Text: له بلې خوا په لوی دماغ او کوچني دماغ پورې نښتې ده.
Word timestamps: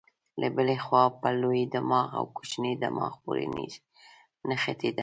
له 0.41 0.47
بلې 0.55 0.77
خوا 0.85 1.03
په 1.21 1.29
لوی 1.41 1.61
دماغ 1.75 2.07
او 2.19 2.23
کوچني 2.35 2.73
دماغ 2.83 3.13
پورې 3.23 3.45
نښتې 4.49 4.89
ده. 4.95 4.99